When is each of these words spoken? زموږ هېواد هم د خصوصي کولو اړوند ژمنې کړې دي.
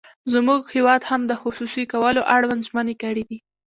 زموږ 0.33 0.61
هېواد 0.75 1.01
هم 1.09 1.21
د 1.27 1.33
خصوصي 1.41 1.83
کولو 1.93 2.21
اړوند 2.35 2.65
ژمنې 2.67 2.95
کړې 3.03 3.23
دي. 3.29 3.37